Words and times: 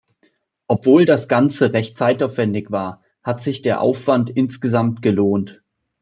Obwohl 0.67 1.05
das 1.05 1.27
Ganze 1.27 1.73
recht 1.73 1.95
zeitaufwendig 1.95 2.71
war, 2.71 3.03
hat 3.21 3.43
sich 3.43 3.61
der 3.61 3.81
Aufwand 3.81 4.31
insgesamt 4.31 5.03
gelohnt. 5.03 5.61